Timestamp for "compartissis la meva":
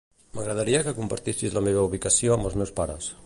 1.01-1.85